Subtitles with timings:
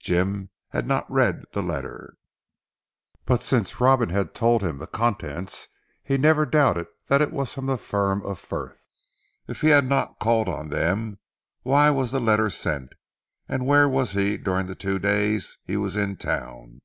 [0.00, 2.14] Jim had not read the letter,
[3.24, 5.68] but since Robin had told him the contents
[6.02, 8.84] he never doubted that it was from the firm of Frith.
[9.46, 11.20] If he had not called on them,
[11.62, 12.94] why was the letter sent,
[13.48, 16.80] and where was he during the two days he was in Town?